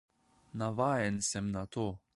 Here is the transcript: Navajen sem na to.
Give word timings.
Navajen 0.57 1.21
sem 1.29 1.45
na 1.55 1.63
to. 1.73 1.85